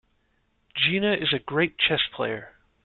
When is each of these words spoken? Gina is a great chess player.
Gina 0.75 1.13
is 1.13 1.31
a 1.31 1.37
great 1.37 1.77
chess 1.77 2.01
player. 2.11 2.55